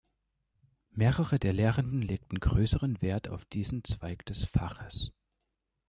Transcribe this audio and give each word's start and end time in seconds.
Mehrere 0.89 1.37
der 1.37 1.53
Lehrenden 1.53 2.01
legten 2.01 2.39
größeren 2.39 3.03
Wert 3.03 3.27
auf 3.27 3.45
diesen 3.45 3.83
Zweig 3.83 4.25
des 4.25 4.45
Faches. 4.45 5.11